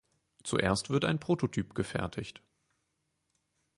Zuerst 0.43 0.89
wird 0.89 1.05
ein 1.05 1.19
Prototyp 1.19 1.75
gefertigt. 1.75 2.41